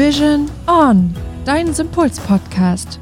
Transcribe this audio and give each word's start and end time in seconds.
Vision 0.00 0.46
On, 0.66 1.14
dein 1.44 1.74
Sympuls-Podcast. 1.74 2.98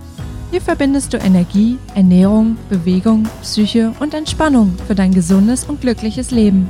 Hier 0.50 0.60
verbindest 0.60 1.13
du 1.13 1.18
Energie, 1.18 1.78
Ernährung, 1.94 2.57
Bewegung, 2.68 3.23
Psyche 3.41 3.92
und 4.00 4.15
Entspannung 4.15 4.76
für 4.89 4.97
dein 4.97 5.15
gesundes 5.15 5.63
und 5.63 5.81
glückliches 5.81 6.33
Leben. 6.33 6.69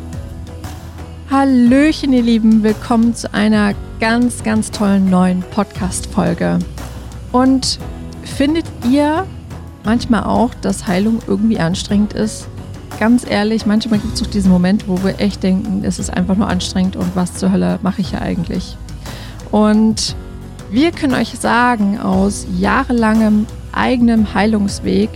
Hallöchen, 1.31 2.13
ihr 2.13 2.21
Lieben, 2.21 2.63
willkommen 2.63 3.15
zu 3.15 3.33
einer 3.33 3.73
ganz, 4.01 4.43
ganz 4.43 4.71
tollen 4.71 5.09
neuen 5.09 5.41
Podcast-Folge. 5.41 6.59
Und 7.33 7.79
findet 8.23 8.67
ihr 8.87 9.27
manchmal 9.83 10.25
auch, 10.25 10.53
dass 10.53 10.87
Heilung 10.87 11.21
irgendwie 11.27 11.59
anstrengend 11.59 12.13
ist? 12.13 12.49
Ganz 13.01 13.25
ehrlich, 13.27 13.65
manchmal 13.65 13.99
gibt 13.99 14.13
es 14.13 14.21
doch 14.21 14.31
diesen 14.31 14.53
Moment, 14.53 14.89
wo 14.89 15.03
wir 15.03 15.21
echt 15.21 15.43
denken, 15.43 15.85
es 15.85 15.99
ist 15.99 16.11
einfach 16.11 16.37
nur 16.37 16.49
anstrengend 16.49 16.97
und 16.97 17.17
was 17.17 17.33
zur 17.33 17.51
Hölle 17.51 17.79
mache 17.81 18.03
ich 18.03 18.13
ja 18.13 18.21
eigentlich? 18.21 18.77
Und 19.51 20.17
wir 20.71 20.93
können 20.93 21.15
euch 21.15 21.39
sagen, 21.39 21.99
aus 21.99 22.47
jahrelangem 22.59 23.47
eigenem 23.73 24.35
Heilungsweg, 24.35 25.11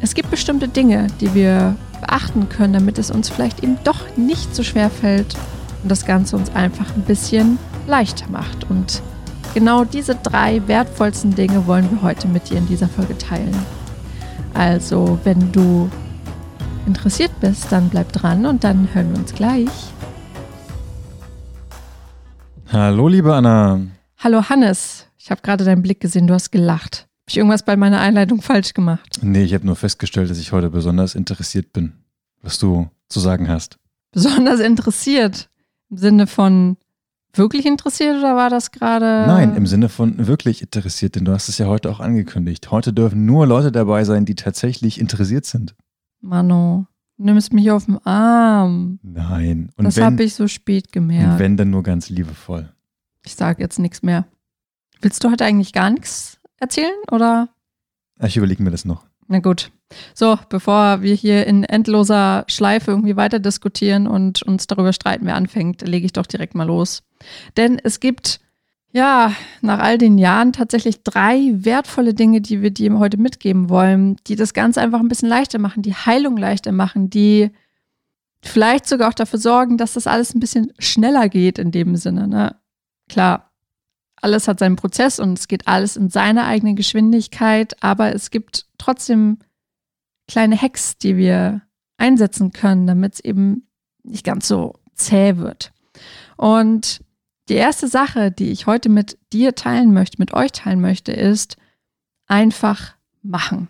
es 0.00 0.14
gibt 0.14 0.30
bestimmte 0.30 0.68
Dinge, 0.68 1.08
die 1.20 1.34
wir 1.34 1.76
beachten 2.00 2.48
können, 2.48 2.72
damit 2.72 2.98
es 2.98 3.10
uns 3.10 3.28
vielleicht 3.28 3.62
eben 3.62 3.78
doch 3.84 4.16
nicht 4.16 4.54
so 4.54 4.62
schwer 4.62 4.90
fällt 4.90 5.34
und 5.82 5.90
das 5.90 6.06
Ganze 6.06 6.36
uns 6.36 6.54
einfach 6.54 6.94
ein 6.94 7.02
bisschen 7.02 7.58
leichter 7.86 8.28
macht. 8.30 8.70
Und 8.70 9.02
genau 9.54 9.84
diese 9.84 10.14
drei 10.14 10.66
wertvollsten 10.66 11.34
Dinge 11.34 11.66
wollen 11.66 11.90
wir 11.90 12.02
heute 12.02 12.28
mit 12.28 12.50
dir 12.50 12.58
in 12.58 12.66
dieser 12.66 12.88
Folge 12.88 13.16
teilen. 13.18 13.56
Also, 14.54 15.18
wenn 15.24 15.52
du 15.52 15.88
interessiert 16.86 17.32
bist, 17.40 17.70
dann 17.70 17.88
bleib 17.88 18.12
dran 18.12 18.46
und 18.46 18.64
dann 18.64 18.88
hören 18.92 19.12
wir 19.12 19.20
uns 19.20 19.34
gleich. 19.34 19.68
Hallo, 22.72 23.08
liebe 23.08 23.34
Anna. 23.34 23.80
Hallo, 24.18 24.48
Hannes. 24.48 25.08
Ich 25.18 25.32
habe 25.32 25.40
gerade 25.42 25.64
deinen 25.64 25.82
Blick 25.82 25.98
gesehen, 25.98 26.28
du 26.28 26.34
hast 26.34 26.52
gelacht. 26.52 27.08
Habe 27.22 27.30
ich 27.30 27.36
irgendwas 27.36 27.64
bei 27.64 27.74
meiner 27.76 27.98
Einleitung 27.98 28.42
falsch 28.42 28.74
gemacht? 28.74 29.18
Nee, 29.22 29.42
ich 29.42 29.54
habe 29.54 29.66
nur 29.66 29.74
festgestellt, 29.74 30.30
dass 30.30 30.38
ich 30.38 30.52
heute 30.52 30.70
besonders 30.70 31.16
interessiert 31.16 31.72
bin, 31.72 31.94
was 32.42 32.60
du 32.60 32.88
zu 33.08 33.18
sagen 33.18 33.48
hast. 33.48 33.76
Besonders 34.12 34.60
interessiert? 34.60 35.50
Im 35.90 35.96
Sinne 35.96 36.26
von 36.28 36.76
wirklich 37.32 37.66
interessiert 37.66 38.16
oder 38.18 38.36
war 38.36 38.50
das 38.50 38.70
gerade? 38.70 39.24
Nein, 39.26 39.56
im 39.56 39.66
Sinne 39.66 39.88
von 39.88 40.28
wirklich 40.28 40.62
interessiert, 40.62 41.16
denn 41.16 41.24
du 41.24 41.32
hast 41.32 41.48
es 41.48 41.58
ja 41.58 41.66
heute 41.66 41.90
auch 41.90 41.98
angekündigt. 41.98 42.70
Heute 42.70 42.92
dürfen 42.92 43.26
nur 43.26 43.48
Leute 43.48 43.72
dabei 43.72 44.04
sein, 44.04 44.26
die 44.26 44.36
tatsächlich 44.36 45.00
interessiert 45.00 45.44
sind. 45.44 45.74
Mano, 46.20 46.86
du 46.86 46.89
nimmst 47.20 47.52
mich 47.52 47.70
auf 47.70 47.86
den 47.86 47.98
Arm. 48.06 48.98
Nein. 49.02 49.70
Und 49.76 49.84
das 49.84 50.00
habe 50.00 50.22
ich 50.22 50.34
so 50.34 50.48
spät 50.48 50.86
und 50.86 50.92
gemerkt. 50.92 51.38
wenn, 51.38 51.56
dann 51.56 51.70
nur 51.70 51.82
ganz 51.82 52.08
liebevoll. 52.08 52.72
Ich 53.24 53.34
sage 53.34 53.62
jetzt 53.62 53.78
nichts 53.78 54.02
mehr. 54.02 54.26
Willst 55.00 55.22
du 55.22 55.30
heute 55.30 55.44
eigentlich 55.44 55.72
gar 55.72 55.90
nichts 55.90 56.38
erzählen 56.58 56.96
oder? 57.10 57.48
Ich 58.22 58.36
überlege 58.36 58.62
mir 58.62 58.70
das 58.70 58.84
noch. 58.84 59.06
Na 59.28 59.38
gut. 59.38 59.70
So, 60.14 60.38
bevor 60.48 61.02
wir 61.02 61.14
hier 61.14 61.46
in 61.46 61.64
endloser 61.64 62.44
Schleife 62.48 62.90
irgendwie 62.92 63.16
weiter 63.16 63.38
diskutieren 63.38 64.06
und 64.06 64.42
uns 64.42 64.66
darüber 64.66 64.92
streiten, 64.92 65.26
wer 65.26 65.36
anfängt, 65.36 65.82
lege 65.82 66.06
ich 66.06 66.12
doch 66.12 66.26
direkt 66.26 66.54
mal 66.54 66.66
los. 66.66 67.02
Denn 67.56 67.80
es 67.82 68.00
gibt, 68.00 68.40
ja, 68.92 69.32
nach 69.60 69.78
all 69.78 69.98
den 69.98 70.18
Jahren 70.18 70.52
tatsächlich 70.52 71.02
drei 71.02 71.50
wertvolle 71.52 72.14
Dinge, 72.14 72.40
die 72.40 72.60
wir 72.60 72.70
dir 72.70 72.98
heute 72.98 73.18
mitgeben 73.18 73.68
wollen, 73.68 74.16
die 74.26 74.36
das 74.36 74.52
Ganze 74.52 74.80
einfach 74.80 75.00
ein 75.00 75.08
bisschen 75.08 75.28
leichter 75.28 75.58
machen, 75.58 75.82
die 75.82 75.94
Heilung 75.94 76.36
leichter 76.36 76.72
machen, 76.72 77.08
die 77.08 77.50
vielleicht 78.42 78.88
sogar 78.88 79.08
auch 79.08 79.14
dafür 79.14 79.38
sorgen, 79.38 79.76
dass 79.76 79.92
das 79.92 80.06
alles 80.06 80.34
ein 80.34 80.40
bisschen 80.40 80.72
schneller 80.78 81.28
geht 81.28 81.58
in 81.58 81.70
dem 81.70 81.94
Sinne. 81.96 82.26
Ne? 82.26 82.56
Klar, 83.08 83.50
alles 84.20 84.48
hat 84.48 84.58
seinen 84.58 84.76
Prozess 84.76 85.20
und 85.20 85.38
es 85.38 85.46
geht 85.46 85.68
alles 85.68 85.96
in 85.96 86.10
seiner 86.10 86.46
eigenen 86.46 86.74
Geschwindigkeit, 86.74 87.76
aber 87.82 88.14
es 88.14 88.30
gibt 88.30 88.66
trotzdem 88.76 89.38
kleine 90.26 90.60
Hacks, 90.60 90.98
die 90.98 91.16
wir 91.16 91.62
einsetzen 91.96 92.52
können, 92.52 92.86
damit 92.86 93.14
es 93.14 93.20
eben 93.20 93.66
nicht 94.02 94.24
ganz 94.24 94.48
so 94.48 94.74
zäh 94.94 95.36
wird. 95.36 95.72
Und 96.36 97.02
die 97.50 97.56
erste 97.56 97.88
Sache, 97.88 98.30
die 98.30 98.50
ich 98.50 98.66
heute 98.66 98.88
mit 98.88 99.18
dir 99.32 99.54
teilen 99.54 99.92
möchte, 99.92 100.16
mit 100.18 100.32
euch 100.32 100.52
teilen 100.52 100.80
möchte, 100.80 101.12
ist 101.12 101.56
einfach 102.26 102.94
machen. 103.22 103.68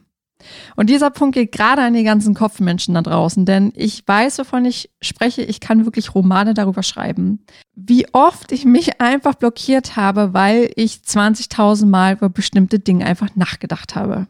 Und 0.77 0.89
dieser 0.89 1.11
Punkt 1.11 1.35
geht 1.35 1.53
gerade 1.53 1.83
an 1.83 1.95
die 1.95 2.05
ganzen 2.05 2.35
Kopfmenschen 2.35 2.95
da 2.95 3.03
draußen, 3.03 3.45
denn 3.45 3.73
ich 3.75 4.07
weiß, 4.07 4.39
wovon 4.39 4.65
ich 4.65 4.91
spreche. 5.01 5.43
Ich 5.43 5.61
kann 5.61 5.85
wirklich 5.85 6.15
Romane 6.15 6.55
darüber 6.55 6.83
schreiben. 6.83 7.45
Wie 7.75 8.07
oft 8.13 8.53
ich 8.53 8.65
mich 8.65 9.01
einfach 9.01 9.35
blockiert 9.35 9.97
habe, 9.97 10.33
weil 10.33 10.71
ich 10.77 11.01
20.000 11.07 11.87
Mal 11.87 12.15
über 12.15 12.29
bestimmte 12.29 12.79
Dinge 12.79 13.05
einfach 13.05 13.35
nachgedacht 13.37 13.95
habe. 13.97 14.29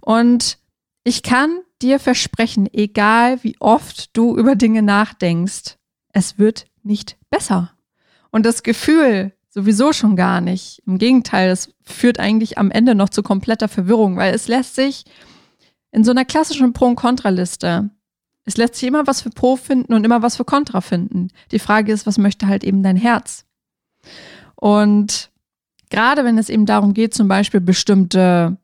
Und 0.00 0.58
ich 1.04 1.22
kann 1.22 1.60
dir 1.82 1.98
versprechen, 1.98 2.68
egal 2.72 3.42
wie 3.42 3.56
oft 3.60 4.16
du 4.16 4.36
über 4.36 4.56
Dinge 4.56 4.82
nachdenkst, 4.82 5.76
es 6.12 6.38
wird 6.38 6.66
nicht 6.82 7.16
besser. 7.30 7.72
Und 8.30 8.46
das 8.46 8.62
Gefühl 8.62 9.32
sowieso 9.48 9.92
schon 9.92 10.16
gar 10.16 10.40
nicht. 10.40 10.82
Im 10.86 10.98
Gegenteil, 10.98 11.50
es 11.50 11.74
führt 11.82 12.20
eigentlich 12.20 12.58
am 12.58 12.70
Ende 12.70 12.94
noch 12.94 13.08
zu 13.08 13.22
kompletter 13.22 13.68
Verwirrung, 13.68 14.16
weil 14.16 14.34
es 14.34 14.48
lässt 14.48 14.76
sich 14.76 15.04
in 15.90 16.04
so 16.04 16.12
einer 16.12 16.24
klassischen 16.24 16.72
Pro- 16.72 16.86
und 16.86 16.96
Kontraliste, 16.96 17.90
es 18.44 18.56
lässt 18.56 18.76
sich 18.76 18.88
immer 18.88 19.06
was 19.06 19.22
für 19.22 19.30
Pro 19.30 19.56
finden 19.56 19.94
und 19.94 20.04
immer 20.04 20.22
was 20.22 20.36
für 20.36 20.44
Kontra 20.44 20.80
finden. 20.80 21.28
Die 21.52 21.58
Frage 21.58 21.92
ist, 21.92 22.06
was 22.06 22.18
möchte 22.18 22.46
halt 22.46 22.64
eben 22.64 22.82
dein 22.82 22.96
Herz? 22.96 23.44
Und 24.56 25.30
gerade 25.90 26.24
wenn 26.24 26.38
es 26.38 26.48
eben 26.48 26.66
darum 26.66 26.94
geht, 26.94 27.14
zum 27.14 27.28
Beispiel 27.28 27.60
bestimmte 27.60 28.56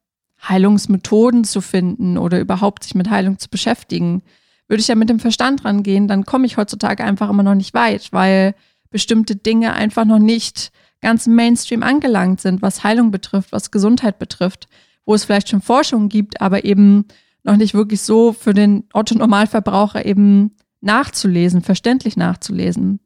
Heilungsmethoden 0.48 1.44
zu 1.44 1.60
finden 1.60 2.18
oder 2.18 2.40
überhaupt 2.40 2.84
sich 2.84 2.94
mit 2.94 3.10
Heilung 3.10 3.38
zu 3.38 3.48
beschäftigen, 3.48 4.22
würde 4.68 4.80
ich 4.80 4.88
ja 4.88 4.94
mit 4.94 5.08
dem 5.08 5.20
Verstand 5.20 5.64
rangehen, 5.64 6.08
dann 6.08 6.24
komme 6.24 6.46
ich 6.46 6.56
heutzutage 6.56 7.04
einfach 7.04 7.30
immer 7.30 7.42
noch 7.42 7.54
nicht 7.54 7.74
weit, 7.74 8.12
weil 8.12 8.54
bestimmte 8.90 9.36
Dinge 9.36 9.74
einfach 9.74 10.04
noch 10.04 10.18
nicht 10.18 10.72
ganz 11.00 11.26
Mainstream 11.26 11.82
angelangt 11.82 12.40
sind, 12.40 12.62
was 12.62 12.84
Heilung 12.84 13.10
betrifft, 13.10 13.52
was 13.52 13.70
Gesundheit 13.70 14.18
betrifft, 14.18 14.68
wo 15.04 15.14
es 15.14 15.24
vielleicht 15.24 15.48
schon 15.48 15.60
Forschung 15.60 16.08
gibt, 16.08 16.40
aber 16.40 16.64
eben 16.64 17.06
noch 17.44 17.56
nicht 17.56 17.74
wirklich 17.74 18.02
so 18.02 18.32
für 18.32 18.54
den 18.54 18.84
Otto-Normalverbraucher 18.92 20.04
eben 20.04 20.56
nachzulesen, 20.80 21.62
verständlich 21.62 22.16
nachzulesen. 22.16 23.00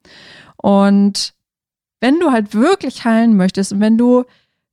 Und 0.57 1.35
wenn 2.01 2.19
du 2.19 2.31
halt 2.31 2.55
wirklich 2.55 3.05
heilen 3.05 3.37
möchtest 3.37 3.73
und 3.73 3.81
wenn 3.81 3.99
du 3.99 4.25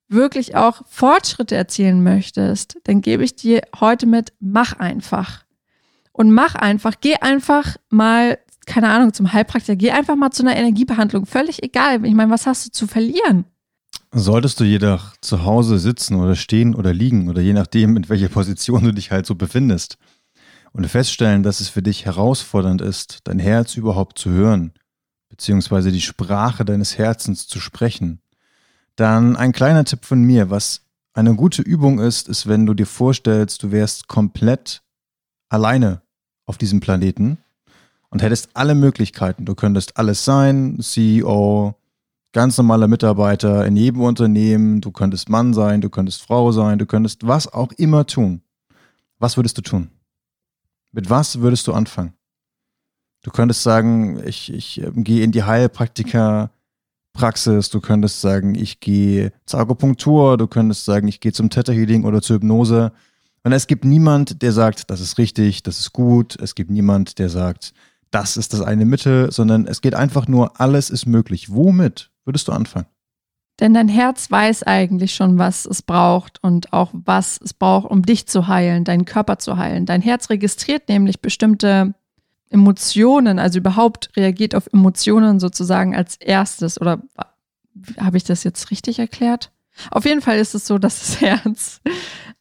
wirklich 0.08 0.56
auch 0.56 0.84
Fortschritte 0.88 1.56
erzielen 1.56 2.02
möchtest, 2.02 2.78
dann 2.86 3.02
gebe 3.02 3.24
ich 3.24 3.36
dir 3.36 3.62
heute 3.80 4.06
mit, 4.06 4.34
mach 4.40 4.74
einfach. 4.74 5.44
Und 6.14 6.32
mach 6.32 6.56
einfach, 6.56 6.96
geh 7.02 7.16
einfach 7.16 7.78
mal, 7.90 8.40
keine 8.68 8.90
Ahnung, 8.90 9.14
zum 9.14 9.34
Heilpraktiker, 9.34 9.76
geh 9.76 9.92
einfach 9.92 10.16
mal 10.16 10.30
zu 10.30 10.44
einer 10.44 10.56
Energiebehandlung, 10.56 11.26
völlig 11.26 11.64
egal. 11.64 12.06
Ich 12.06 12.14
meine, 12.14 12.32
was 12.32 12.46
hast 12.46 12.68
du 12.68 12.72
zu 12.72 12.86
verlieren? 12.86 13.46
Solltest 14.12 14.60
du 14.60 14.64
jedoch 14.64 15.16
zu 15.22 15.44
Hause 15.44 15.80
sitzen 15.80 16.16
oder 16.16 16.36
stehen 16.36 16.76
oder 16.76 16.94
liegen 16.94 17.30
oder 17.30 17.42
je 17.42 17.54
nachdem, 17.54 17.98
in 17.98 18.08
welcher 18.10 18.30
Position 18.30 18.84
du 18.84 18.94
dich 18.94 19.12
halt 19.12 19.26
so 19.26 19.36
befindest 19.36 19.98
und 20.74 20.88
feststellen, 20.88 21.44
dass 21.44 21.60
es 21.60 21.70
für 21.70 21.82
dich 21.82 22.06
herausfordernd 22.06 22.82
ist, 22.82 23.20
dein 23.24 23.40
Herz 23.40 23.76
überhaupt 23.76 24.20
zu 24.20 24.30
hören, 24.30 24.74
beziehungsweise 25.30 25.92
die 25.92 26.02
Sprache 26.02 26.64
deines 26.64 26.98
Herzens 26.98 27.48
zu 27.48 27.60
sprechen, 27.60 28.22
dann 28.96 29.36
ein 29.36 29.54
kleiner 29.54 29.86
Tipp 29.86 30.06
von 30.06 30.22
mir, 30.22 30.50
was 30.50 30.82
eine 31.14 31.36
gute 31.36 31.62
Übung 31.62 32.00
ist, 32.00 32.28
ist, 32.28 32.48
wenn 32.48 32.66
du 32.66 32.74
dir 32.74 32.86
vorstellst, 32.86 33.64
du 33.64 33.72
wärst 33.72 34.08
komplett 34.08 34.84
alleine 35.50 36.02
auf 36.46 36.58
diesem 36.58 36.80
Planeten 36.80 37.38
und 38.10 38.22
hättest 38.22 38.50
alle 38.54 38.76
Möglichkeiten. 38.76 39.46
Du 39.46 39.56
könntest 39.56 39.98
alles 39.98 40.24
sein, 40.24 40.80
CEO, 40.82 41.76
ganz 42.34 42.58
normaler 42.58 42.88
Mitarbeiter 42.88 43.66
in 43.66 43.76
jedem 43.76 44.02
Unternehmen, 44.02 44.82
du 44.82 44.92
könntest 44.92 45.30
Mann 45.30 45.54
sein, 45.54 45.82
du 45.82 45.90
könntest 45.90 46.22
Frau 46.22 46.52
sein, 46.52 46.80
du 46.80 46.86
könntest 46.86 47.28
was 47.28 47.52
auch 47.52 47.72
immer 47.74 48.06
tun. 48.06 48.42
Was 49.20 49.38
würdest 49.38 49.58
du 49.58 49.62
tun? 49.62 49.90
Mit 50.92 51.10
was 51.10 51.42
würdest 51.42 51.68
du 51.68 51.74
anfangen? 51.74 52.14
Du 53.24 53.32
könntest 53.32 53.64
sagen, 53.64 54.22
ich, 54.26 54.54
ich 54.54 54.82
äh, 54.82 54.92
gehe 54.96 55.24
in 55.24 55.32
die 55.32 55.44
Heilpraktiker-Praxis, 55.44 57.70
du 57.70 57.82
könntest 57.82 58.22
sagen, 58.22 58.56
ich 58.56 58.80
gehe 58.80 59.34
zur 59.46 59.60
Akupunktur, 59.60 60.38
du 60.38 60.48
könntest 60.48 60.86
sagen, 60.86 61.08
ich 61.08 61.20
gehe 61.20 61.34
zum 61.34 61.50
Theta 61.50 61.74
Healing 61.74 62.06
oder 62.06 62.22
zur 62.22 62.38
Hypnose. 62.38 62.92
Und 63.44 63.52
es 63.52 63.68
gibt 63.68 63.84
niemand, 63.84 64.42
der 64.42 64.52
sagt, 64.52 64.90
das 64.90 65.02
ist 65.02 65.18
richtig, 65.18 65.64
das 65.64 65.80
ist 65.80 65.94
gut. 65.94 66.38
Es 66.40 66.56
gibt 66.56 66.70
niemand, 66.70 67.20
der 67.20 67.30
sagt, 67.30 67.74
das 68.12 68.38
ist 68.38 68.54
das 68.54 68.62
eine 68.62 68.86
Mittel, 68.86 69.32
sondern 69.32 69.68
es 69.68 69.82
geht 69.82 69.96
einfach 69.96 70.28
nur, 70.28 70.60
alles 70.60 70.90
ist 70.90 71.06
möglich. 71.06 71.52
Womit 71.52 72.12
würdest 72.26 72.48
du 72.48 72.52
anfangen? 72.52 72.88
Denn 73.60 73.74
dein 73.74 73.88
Herz 73.88 74.30
weiß 74.30 74.64
eigentlich 74.64 75.16
schon, 75.16 75.40
was 75.40 75.66
es 75.66 75.82
braucht 75.82 76.44
und 76.44 76.74
auch 76.74 76.92
was 76.94 77.40
es 77.44 77.54
braucht, 77.54 77.90
um 77.90 78.04
dich 78.04 78.28
zu 78.28 78.48
heilen, 78.48 78.84
deinen 78.84 79.06
Körper 79.06 79.40
zu 79.40 79.58
heilen. 79.58 79.88
Dein 79.88 80.02
Herz 80.02 80.30
registriert 80.30 80.90
nämlich 80.90 81.22
bestimmte 81.22 81.96
Emotionen, 82.50 83.40
also 83.40 83.58
überhaupt 83.58 84.12
reagiert 84.16 84.54
auf 84.54 84.72
Emotionen 84.72 85.40
sozusagen 85.40 85.96
als 85.96 86.18
erstes 86.18 86.80
oder 86.80 87.02
habe 88.00 88.18
ich 88.18 88.24
das 88.24 88.44
jetzt 88.44 88.70
richtig 88.72 89.00
erklärt? 89.00 89.52
Auf 89.92 90.06
jeden 90.06 90.22
Fall 90.22 90.38
ist 90.38 90.56
es 90.56 90.68
so, 90.68 90.78
dass 90.78 91.00
das 91.00 91.22
Herz 91.22 91.82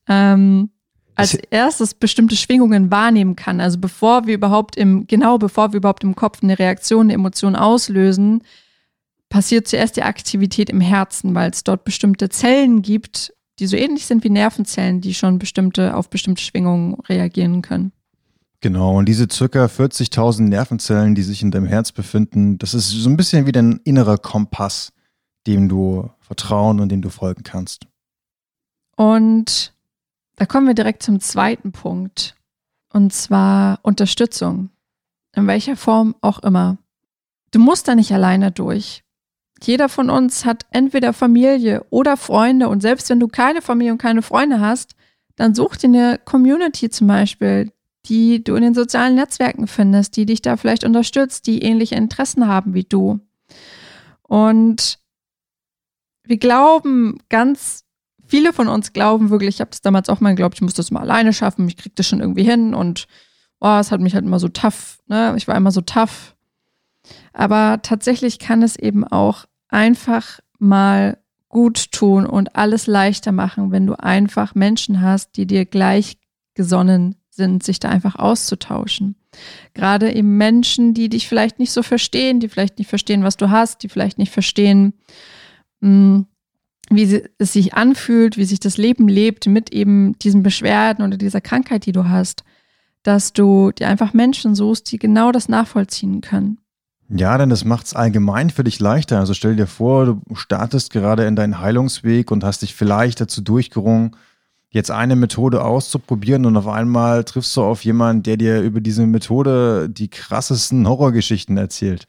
ähm, 0.08 0.70
als 1.16 1.34
erstes 1.34 1.94
bestimmte 1.94 2.36
Schwingungen 2.36 2.90
wahrnehmen 2.90 3.36
kann. 3.36 3.60
Also 3.60 3.78
bevor 3.78 4.26
wir 4.26 4.34
überhaupt 4.34 4.76
im, 4.76 5.06
genau 5.06 5.38
bevor 5.38 5.72
wir 5.72 5.78
überhaupt 5.78 6.04
im 6.04 6.14
Kopf 6.14 6.42
eine 6.42 6.58
Reaktion, 6.58 7.06
eine 7.06 7.14
Emotion 7.14 7.56
auslösen, 7.56 8.42
passiert 9.28 9.66
zuerst 9.66 9.96
die 9.96 10.02
Aktivität 10.02 10.70
im 10.70 10.80
Herzen, 10.80 11.34
weil 11.34 11.50
es 11.50 11.64
dort 11.64 11.84
bestimmte 11.84 12.28
Zellen 12.28 12.82
gibt, 12.82 13.32
die 13.58 13.66
so 13.66 13.76
ähnlich 13.76 14.06
sind 14.06 14.24
wie 14.24 14.30
Nervenzellen, 14.30 15.00
die 15.00 15.14
schon 15.14 15.38
bestimmte, 15.38 15.96
auf 15.96 16.10
bestimmte 16.10 16.42
Schwingungen 16.42 16.94
reagieren 17.08 17.62
können. 17.62 17.92
Genau, 18.60 18.98
und 18.98 19.06
diese 19.06 19.26
circa 19.30 19.66
40.000 19.66 20.42
Nervenzellen, 20.42 21.14
die 21.14 21.22
sich 21.22 21.42
in 21.42 21.50
deinem 21.50 21.66
Herz 21.66 21.92
befinden, 21.92 22.58
das 22.58 22.74
ist 22.74 22.90
so 22.90 23.08
ein 23.08 23.16
bisschen 23.16 23.46
wie 23.46 23.52
dein 23.52 23.80
innerer 23.84 24.18
Kompass, 24.18 24.92
dem 25.46 25.68
du 25.68 26.10
vertrauen 26.20 26.80
und 26.80 26.90
dem 26.90 27.02
du 27.02 27.08
folgen 27.08 27.42
kannst. 27.42 27.86
Und 28.96 29.75
da 30.36 30.46
kommen 30.46 30.66
wir 30.66 30.74
direkt 30.74 31.02
zum 31.02 31.20
zweiten 31.20 31.72
Punkt, 31.72 32.36
und 32.92 33.12
zwar 33.12 33.80
Unterstützung, 33.82 34.70
in 35.34 35.46
welcher 35.46 35.76
Form 35.76 36.14
auch 36.20 36.38
immer. 36.40 36.78
Du 37.50 37.58
musst 37.58 37.88
da 37.88 37.94
nicht 37.94 38.12
alleine 38.12 38.52
durch. 38.52 39.02
Jeder 39.62 39.88
von 39.88 40.10
uns 40.10 40.44
hat 40.44 40.66
entweder 40.70 41.12
Familie 41.12 41.84
oder 41.90 42.16
Freunde 42.16 42.68
und 42.68 42.82
selbst 42.82 43.08
wenn 43.08 43.20
du 43.20 43.28
keine 43.28 43.62
Familie 43.62 43.92
und 43.92 43.98
keine 43.98 44.22
Freunde 44.22 44.60
hast, 44.60 44.94
dann 45.36 45.54
such 45.54 45.76
dir 45.76 45.88
eine 45.88 46.20
Community 46.24 46.90
zum 46.90 47.06
Beispiel, 47.06 47.72
die 48.04 48.44
du 48.44 48.54
in 48.54 48.62
den 48.62 48.74
sozialen 48.74 49.14
Netzwerken 49.14 49.66
findest, 49.66 50.16
die 50.16 50.26
dich 50.26 50.42
da 50.42 50.56
vielleicht 50.56 50.84
unterstützt, 50.84 51.46
die 51.46 51.62
ähnliche 51.62 51.94
Interessen 51.94 52.46
haben 52.46 52.74
wie 52.74 52.84
du. 52.84 53.20
Und 54.22 54.98
wir 56.24 56.38
glauben 56.38 57.18
ganz, 57.28 57.84
viele 58.26 58.52
von 58.52 58.68
uns 58.68 58.92
glauben 58.92 59.30
wirklich, 59.30 59.56
ich 59.56 59.60
habe 59.60 59.70
das 59.70 59.82
damals 59.82 60.08
auch 60.08 60.20
mal 60.20 60.30
geglaubt, 60.30 60.56
ich 60.56 60.62
muss 60.62 60.74
das 60.74 60.90
mal 60.90 61.00
alleine 61.00 61.32
schaffen, 61.32 61.68
ich 61.68 61.76
krieg 61.76 61.94
das 61.96 62.08
schon 62.08 62.20
irgendwie 62.20 62.44
hin 62.44 62.74
und 62.74 63.06
oh, 63.60 63.78
es 63.78 63.90
hat 63.90 64.00
mich 64.00 64.14
halt 64.14 64.24
immer 64.24 64.38
so 64.38 64.48
tough, 64.48 64.98
ne? 65.06 65.34
Ich 65.36 65.48
war 65.48 65.56
immer 65.56 65.70
so 65.70 65.80
tough. 65.80 66.34
Aber 67.32 67.80
tatsächlich 67.82 68.38
kann 68.38 68.62
es 68.62 68.76
eben 68.76 69.04
auch 69.04 69.44
einfach 69.68 70.40
mal 70.58 71.18
gut 71.48 71.92
tun 71.92 72.26
und 72.26 72.56
alles 72.56 72.86
leichter 72.86 73.32
machen, 73.32 73.70
wenn 73.70 73.86
du 73.86 73.94
einfach 73.94 74.54
Menschen 74.54 75.00
hast, 75.00 75.36
die 75.36 75.46
dir 75.46 75.64
gleichgesonnen 75.64 77.16
sind, 77.30 77.62
sich 77.62 77.78
da 77.78 77.88
einfach 77.88 78.16
auszutauschen. 78.16 79.16
Gerade 79.74 80.12
eben 80.12 80.36
Menschen, 80.36 80.94
die 80.94 81.08
dich 81.08 81.28
vielleicht 81.28 81.58
nicht 81.58 81.72
so 81.72 81.82
verstehen, 81.82 82.40
die 82.40 82.48
vielleicht 82.48 82.78
nicht 82.78 82.88
verstehen, 82.88 83.22
was 83.22 83.36
du 83.36 83.50
hast, 83.50 83.82
die 83.82 83.88
vielleicht 83.88 84.18
nicht 84.18 84.32
verstehen, 84.32 84.94
mh, 85.80 85.90
mm, 85.90 86.26
wie 86.90 87.22
es 87.38 87.52
sich 87.52 87.74
anfühlt, 87.74 88.36
wie 88.36 88.44
sich 88.44 88.60
das 88.60 88.76
Leben 88.76 89.08
lebt 89.08 89.46
mit 89.46 89.72
eben 89.72 90.18
diesen 90.20 90.42
Beschwerden 90.42 91.04
oder 91.04 91.16
dieser 91.16 91.40
Krankheit, 91.40 91.86
die 91.86 91.92
du 91.92 92.08
hast, 92.08 92.44
dass 93.02 93.32
du 93.32 93.72
dir 93.72 93.88
einfach 93.88 94.12
Menschen 94.12 94.54
suchst, 94.54 94.90
die 94.90 94.98
genau 94.98 95.32
das 95.32 95.48
nachvollziehen 95.48 96.20
können. 96.20 96.58
Ja, 97.08 97.38
denn 97.38 97.50
das 97.50 97.64
macht 97.64 97.86
es 97.86 97.94
allgemein 97.94 98.50
für 98.50 98.64
dich 98.64 98.80
leichter. 98.80 99.20
Also 99.20 99.32
stell 99.32 99.54
dir 99.54 99.68
vor, 99.68 100.06
du 100.06 100.34
startest 100.34 100.92
gerade 100.92 101.24
in 101.24 101.36
deinen 101.36 101.60
Heilungsweg 101.60 102.32
und 102.32 102.42
hast 102.42 102.62
dich 102.62 102.74
vielleicht 102.74 103.20
dazu 103.20 103.42
durchgerungen, 103.42 104.16
jetzt 104.70 104.90
eine 104.90 105.14
Methode 105.14 105.64
auszuprobieren 105.64 106.46
und 106.46 106.56
auf 106.56 106.66
einmal 106.66 107.22
triffst 107.24 107.56
du 107.56 107.62
auf 107.62 107.84
jemanden, 107.84 108.24
der 108.24 108.36
dir 108.36 108.60
über 108.60 108.80
diese 108.80 109.06
Methode 109.06 109.88
die 109.88 110.08
krassesten 110.08 110.86
Horrorgeschichten 110.88 111.56
erzählt. 111.56 112.06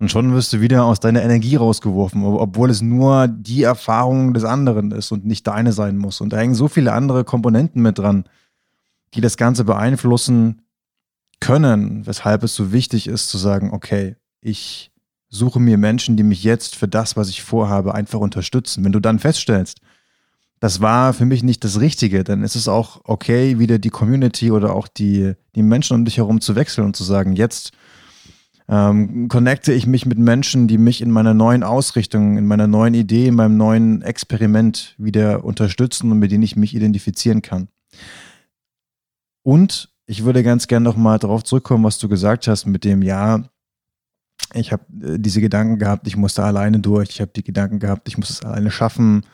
Und 0.00 0.10
schon 0.10 0.32
wirst 0.32 0.52
du 0.52 0.60
wieder 0.60 0.84
aus 0.84 1.00
deiner 1.00 1.22
Energie 1.22 1.56
rausgeworfen, 1.56 2.22
obwohl 2.22 2.70
es 2.70 2.82
nur 2.82 3.26
die 3.26 3.64
Erfahrung 3.64 4.32
des 4.32 4.44
anderen 4.44 4.92
ist 4.92 5.10
und 5.10 5.26
nicht 5.26 5.46
deine 5.46 5.72
sein 5.72 5.98
muss. 5.98 6.20
Und 6.20 6.32
da 6.32 6.36
hängen 6.36 6.54
so 6.54 6.68
viele 6.68 6.92
andere 6.92 7.24
Komponenten 7.24 7.82
mit 7.82 7.98
dran, 7.98 8.24
die 9.14 9.20
das 9.20 9.36
Ganze 9.36 9.64
beeinflussen 9.64 10.62
können, 11.40 12.06
weshalb 12.06 12.44
es 12.44 12.54
so 12.54 12.72
wichtig 12.72 13.08
ist 13.08 13.28
zu 13.28 13.38
sagen, 13.38 13.72
okay, 13.72 14.16
ich 14.40 14.92
suche 15.28 15.60
mir 15.60 15.78
Menschen, 15.78 16.16
die 16.16 16.22
mich 16.22 16.44
jetzt 16.44 16.76
für 16.76 16.88
das, 16.88 17.16
was 17.16 17.28
ich 17.28 17.42
vorhabe, 17.42 17.94
einfach 17.94 18.20
unterstützen. 18.20 18.84
Wenn 18.84 18.92
du 18.92 19.00
dann 19.00 19.18
feststellst, 19.18 19.80
das 20.60 20.80
war 20.80 21.12
für 21.12 21.26
mich 21.26 21.42
nicht 21.42 21.62
das 21.64 21.80
Richtige, 21.80 22.24
dann 22.24 22.42
ist 22.42 22.56
es 22.56 22.66
auch 22.66 23.00
okay, 23.04 23.58
wieder 23.58 23.78
die 23.78 23.90
Community 23.90 24.50
oder 24.50 24.74
auch 24.74 24.88
die, 24.88 25.34
die 25.54 25.62
Menschen 25.62 25.94
um 25.94 26.04
dich 26.04 26.16
herum 26.16 26.40
zu 26.40 26.56
wechseln 26.56 26.84
und 26.84 26.96
zu 26.96 27.04
sagen, 27.04 27.34
jetzt 27.34 27.72
ähm, 28.68 29.28
connecte 29.28 29.72
ich 29.72 29.86
mich 29.86 30.04
mit 30.04 30.18
Menschen, 30.18 30.68
die 30.68 30.78
mich 30.78 31.00
in 31.00 31.10
meiner 31.10 31.32
neuen 31.32 31.62
Ausrichtung, 31.62 32.36
in 32.36 32.46
meiner 32.46 32.66
neuen 32.66 32.94
Idee, 32.94 33.28
in 33.28 33.34
meinem 33.34 33.56
neuen 33.56 34.02
Experiment 34.02 34.94
wieder 34.98 35.44
unterstützen 35.44 36.12
und 36.12 36.18
mit 36.18 36.30
denen 36.30 36.42
ich 36.42 36.56
mich 36.56 36.74
identifizieren 36.74 37.40
kann. 37.40 37.68
Und 39.42 39.90
ich 40.04 40.24
würde 40.24 40.42
ganz 40.42 40.66
gerne 40.66 40.84
nochmal 40.84 41.18
darauf 41.18 41.44
zurückkommen, 41.44 41.84
was 41.84 41.98
du 41.98 42.08
gesagt 42.08 42.46
hast 42.46 42.66
mit 42.66 42.84
dem, 42.84 43.02
ja, 43.02 43.44
ich 44.52 44.72
habe 44.72 44.84
äh, 45.02 45.18
diese 45.18 45.40
Gedanken 45.40 45.78
gehabt, 45.78 46.06
ich 46.06 46.16
muss 46.16 46.34
da 46.34 46.44
alleine 46.44 46.80
durch, 46.80 47.10
ich 47.10 47.20
habe 47.22 47.30
die 47.34 47.44
Gedanken 47.44 47.78
gehabt, 47.78 48.08
ich 48.08 48.18
muss 48.18 48.30
es 48.30 48.42
alleine 48.42 48.70
schaffen. 48.70 49.24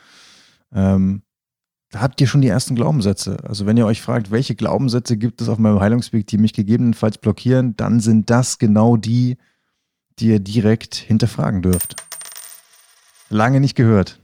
Ähm, 0.73 1.21
da 1.91 2.01
habt 2.01 2.19
ihr 2.19 2.27
schon 2.27 2.41
die 2.41 2.47
ersten 2.47 2.75
Glaubenssätze. 2.75 3.37
Also 3.47 3.65
wenn 3.65 3.77
ihr 3.77 3.85
euch 3.85 4.01
fragt, 4.01 4.31
welche 4.31 4.55
Glaubenssätze 4.55 5.17
gibt 5.17 5.41
es 5.41 5.49
auf 5.49 5.57
meinem 5.57 5.79
Heilungsweg, 5.79 6.27
die 6.27 6.37
mich 6.37 6.53
gegebenenfalls 6.53 7.17
blockieren, 7.17 7.75
dann 7.77 7.99
sind 7.99 8.29
das 8.29 8.57
genau 8.57 8.97
die, 8.97 9.37
die 10.19 10.27
ihr 10.27 10.39
direkt 10.39 10.95
hinterfragen 10.95 11.61
dürft. 11.61 11.95
Lange 13.29 13.59
nicht 13.59 13.75
gehört. 13.75 14.19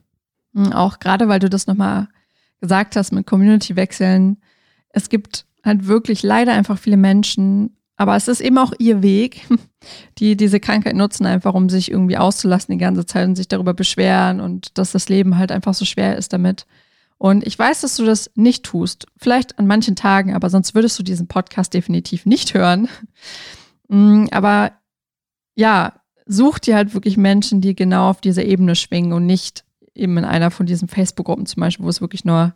Hm, 0.54 0.74
auch 0.74 1.00
gerade, 1.00 1.28
weil 1.28 1.40
du 1.40 1.50
das 1.50 1.68
nochmal 1.68 2.08
gesagt 2.60 2.96
hast 2.96 3.12
mit 3.12 3.26
Community-Wechseln. 3.26 4.38
Es 4.90 5.10
gibt 5.10 5.46
halt 5.64 5.88
wirklich 5.88 6.24
leider 6.24 6.54
einfach 6.54 6.78
viele 6.78 6.98
Menschen, 6.98 7.78
aber 7.98 8.16
es 8.16 8.28
ist 8.28 8.42
eben 8.42 8.58
auch 8.58 8.74
ihr 8.80 9.02
Weg, 9.02 9.48
die 10.18 10.36
diese 10.36 10.60
Krankheit 10.60 10.96
nutzen, 10.96 11.26
einfach 11.26 11.54
um 11.54 11.70
sich 11.70 11.92
irgendwie 11.92 12.18
auszulassen 12.18 12.74
die 12.74 12.84
ganze 12.84 13.06
Zeit 13.06 13.28
und 13.28 13.36
sich 13.36 13.48
darüber 13.48 13.74
beschweren 13.74 14.40
und 14.40 14.78
dass 14.78 14.92
das 14.92 15.10
Leben 15.10 15.38
halt 15.38 15.52
einfach 15.52 15.74
so 15.74 15.86
schwer 15.86 16.18
ist 16.18 16.34
damit. 16.34 16.66
Und 17.22 17.46
ich 17.46 17.60
weiß, 17.60 17.82
dass 17.82 17.98
du 17.98 18.04
das 18.04 18.32
nicht 18.34 18.64
tust. 18.64 19.06
Vielleicht 19.16 19.60
an 19.60 19.68
manchen 19.68 19.96
Tagen, 19.96 20.34
aber 20.34 20.50
sonst 20.50 20.74
würdest 20.74 20.98
du 20.98 21.04
diesen 21.04 21.28
Podcast 21.28 21.72
definitiv 21.72 22.26
nicht 22.26 22.56
hören. 22.56 22.90
Mm, 23.90 24.26
aber 24.32 24.72
ja, 25.54 26.02
such 26.26 26.58
dir 26.58 26.76
halt 26.76 26.96
wirklich 26.96 27.18
Menschen, 27.18 27.62
die 27.62 27.76
genau 27.76 28.10
auf 28.10 28.22
dieser 28.22 28.44
Ebene 28.46 28.74
schwingen 28.76 29.14
und 29.14 29.28
nicht 29.28 29.66
eben 29.94 30.18
in 30.18 30.26
einer 30.26 30.50
von 30.50 30.66
diesen 30.66 30.88
Facebook-Gruppen 30.88 31.46
zum 31.46 31.62
Beispiel, 31.62 31.86
wo 31.86 31.90
es 31.90 32.02
wirklich 32.02 32.26
nur, 32.26 32.56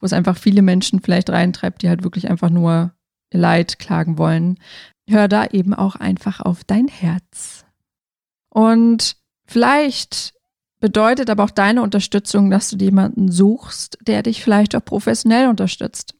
wo 0.00 0.06
es 0.06 0.14
einfach 0.14 0.38
viele 0.38 0.62
Menschen 0.62 1.00
vielleicht 1.00 1.28
reintreibt, 1.28 1.82
die 1.82 1.90
halt 1.90 2.04
wirklich 2.04 2.30
einfach 2.30 2.48
nur 2.48 2.94
Leid 3.34 3.78
klagen 3.78 4.16
wollen. 4.16 4.58
Hör 5.06 5.28
da 5.28 5.44
eben 5.46 5.74
auch 5.74 5.96
einfach 5.96 6.40
auf 6.40 6.64
dein 6.64 6.88
Herz. 6.88 7.66
Und 8.48 9.16
vielleicht 9.44 10.32
bedeutet 10.84 11.30
aber 11.30 11.44
auch 11.44 11.50
deine 11.50 11.80
Unterstützung, 11.80 12.50
dass 12.50 12.68
du 12.68 12.76
jemanden 12.76 13.32
suchst, 13.32 13.96
der 14.06 14.22
dich 14.22 14.44
vielleicht 14.44 14.76
auch 14.76 14.84
professionell 14.84 15.48
unterstützt. 15.48 16.14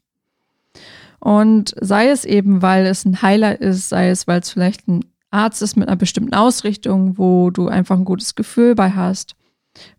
Und 1.21 1.75
sei 1.79 2.09
es 2.09 2.25
eben, 2.25 2.63
weil 2.63 2.87
es 2.87 3.05
ein 3.05 3.21
Heiler 3.21 3.61
ist, 3.61 3.91
sei 3.91 4.09
es, 4.09 4.27
weil 4.27 4.41
es 4.41 4.49
vielleicht 4.49 4.89
ein 4.89 5.05
Arzt 5.31 5.61
ist 5.61 5.77
mit 5.77 5.87
einer 5.87 5.99
bestimmten 5.99 6.33
Ausrichtung, 6.33 7.19
wo 7.19 7.51
du 7.51 7.69
einfach 7.69 7.99
ein 7.99 8.07
gutes 8.07 8.37
Gefühl 8.37 8.75
bei 8.75 8.93
hast. 8.93 9.37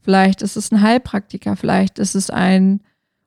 Vielleicht 0.01 0.41
ist 0.41 0.57
es 0.57 0.71
ein 0.71 0.81
Heilpraktiker, 0.81 1.55
vielleicht 1.55 1.99
ist 1.99 2.15
es 2.15 2.31
ein 2.31 2.81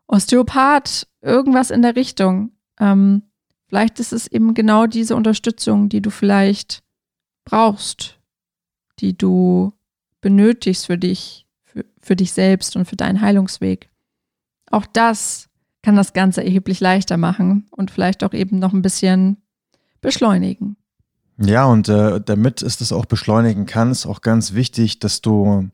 Osteopath, 0.08 1.06
irgendwas 1.22 1.70
in 1.70 1.82
der 1.82 1.94
Richtung. 1.94 2.50
Ähm, 2.80 3.22
vielleicht 3.68 4.00
ist 4.00 4.12
es 4.12 4.26
eben 4.26 4.54
genau 4.54 4.88
diese 4.88 5.14
Unterstützung, 5.14 5.88
die 5.88 6.02
du 6.02 6.10
vielleicht 6.10 6.82
brauchst, 7.44 8.18
die 8.98 9.16
du 9.16 9.72
benötigst 10.20 10.86
für 10.86 10.98
dich, 10.98 11.46
für, 11.64 11.84
für 12.00 12.16
dich 12.16 12.32
selbst 12.32 12.76
und 12.76 12.86
für 12.86 12.96
deinen 12.96 13.20
Heilungsweg. 13.20 13.90
Auch 14.70 14.86
das 14.86 15.48
kann 15.82 15.96
das 15.96 16.12
Ganze 16.12 16.44
erheblich 16.44 16.80
leichter 16.80 17.16
machen 17.16 17.66
und 17.70 17.90
vielleicht 17.90 18.24
auch 18.24 18.34
eben 18.34 18.58
noch 18.58 18.72
ein 18.72 18.82
bisschen 18.82 19.38
beschleunigen. 20.00 20.76
Ja, 21.40 21.66
und 21.66 21.88
äh, 21.88 22.20
damit 22.20 22.62
es 22.62 22.78
das 22.78 22.92
auch 22.92 23.06
beschleunigen 23.06 23.66
kann, 23.66 23.92
ist 23.92 24.06
auch 24.06 24.22
ganz 24.22 24.54
wichtig, 24.54 24.98
dass 24.98 25.20
du, 25.20 25.70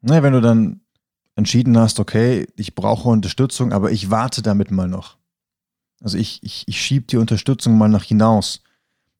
na, 0.00 0.22
wenn 0.22 0.32
du 0.32 0.40
dann 0.40 0.80
entschieden 1.36 1.76
hast, 1.76 2.00
okay, 2.00 2.46
ich 2.56 2.74
brauche 2.74 3.08
Unterstützung, 3.08 3.72
aber 3.72 3.92
ich 3.92 4.10
warte 4.10 4.40
damit 4.40 4.70
mal 4.70 4.88
noch. 4.88 5.18
Also 6.00 6.16
ich, 6.16 6.42
ich, 6.42 6.66
ich 6.66 6.80
schiebe 6.80 7.06
die 7.06 7.16
Unterstützung 7.16 7.76
mal 7.76 7.88
nach 7.88 8.04
hinaus. 8.04 8.62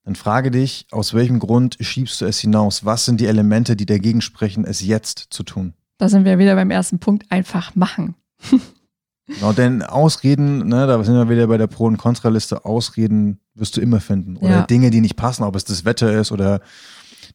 Dann 0.04 0.16
frage 0.16 0.50
dich, 0.50 0.86
aus 0.90 1.14
welchem 1.14 1.38
Grund 1.38 1.78
schiebst 1.80 2.20
du 2.20 2.26
es 2.26 2.38
hinaus? 2.38 2.84
Was 2.84 3.06
sind 3.06 3.20
die 3.20 3.26
Elemente, 3.26 3.74
die 3.74 3.86
dagegen 3.86 4.20
sprechen, 4.20 4.64
es 4.64 4.82
jetzt 4.82 5.26
zu 5.30 5.42
tun? 5.42 5.72
Da 5.98 6.08
sind 6.08 6.24
wir 6.24 6.38
wieder 6.38 6.54
beim 6.54 6.70
ersten 6.70 6.98
Punkt, 6.98 7.30
einfach 7.30 7.74
machen. 7.74 8.14
genau, 9.26 9.52
denn 9.52 9.82
Ausreden, 9.82 10.68
ne, 10.68 10.86
da 10.86 11.02
sind 11.02 11.14
wir 11.14 11.30
wieder 11.30 11.46
bei 11.46 11.56
der 11.56 11.68
Pro- 11.68 11.86
und 11.86 11.96
Kontraliste, 11.96 12.66
Ausreden 12.66 13.40
wirst 13.54 13.76
du 13.76 13.80
immer 13.80 14.00
finden. 14.00 14.36
Oder 14.36 14.50
ja. 14.50 14.66
Dinge, 14.66 14.90
die 14.90 15.00
nicht 15.00 15.16
passen, 15.16 15.42
ob 15.42 15.56
es 15.56 15.64
das 15.64 15.86
Wetter 15.86 16.12
ist 16.12 16.32
oder 16.32 16.60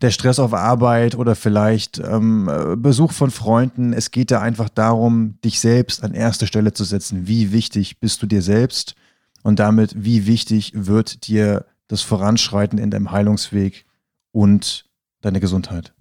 der 0.02 0.12
Stress 0.12 0.40
auf 0.40 0.54
Arbeit 0.54 1.16
oder 1.16 1.36
vielleicht 1.36 2.00
ähm, 2.00 2.50
Besuch 2.78 3.12
von 3.12 3.32
Freunden. 3.32 3.94
Es 3.94 4.12
geht 4.12 4.32
da 4.32 4.42
einfach 4.42 4.70
darum, 4.70 5.40
dich 5.44 5.60
selbst 5.60 6.04
an 6.04 6.14
erste 6.14 6.46
Stelle 6.46 6.74
zu 6.74 6.84
setzen. 6.84 7.28
Wie 7.28 7.52
wichtig 7.52 8.00
bist 8.00 8.22
du 8.22 8.28
dir 8.28 8.42
selbst? 8.42 8.96
Und 9.42 9.60
damit, 9.60 9.96
wie 9.98 10.28
wichtig 10.28 10.74
wird 10.76 11.28
dir 11.28 11.66
das 11.90 12.02
Voranschreiten 12.02 12.80
in 12.80 12.90
deinem 12.90 13.12
Heilungsweg 13.12 13.86
und 14.32 14.86
deine 15.20 15.42
Gesundheit? 15.42 15.94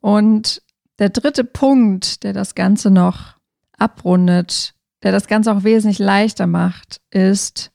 Und 0.00 0.62
der 0.98 1.10
dritte 1.10 1.44
Punkt, 1.44 2.22
der 2.22 2.32
das 2.32 2.54
Ganze 2.54 2.90
noch 2.90 3.34
abrundet, 3.76 4.74
der 5.02 5.12
das 5.12 5.26
Ganze 5.26 5.52
auch 5.52 5.64
wesentlich 5.64 5.98
leichter 5.98 6.46
macht, 6.46 7.02
ist 7.10 7.72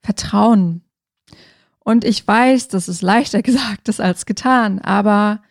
Vertrauen. 0.00 0.82
Und 1.80 2.04
ich 2.04 2.26
weiß, 2.26 2.68
dass 2.68 2.88
es 2.88 3.02
leichter 3.02 3.42
gesagt 3.42 3.88
ist 3.88 4.00
als 4.00 4.24
getan, 4.24 4.78
aber 4.78 5.42